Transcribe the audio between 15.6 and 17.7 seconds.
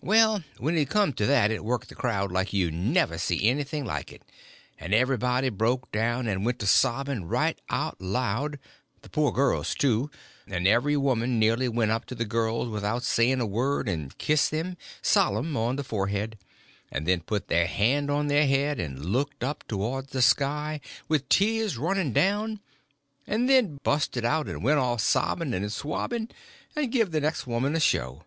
the forehead, and then put their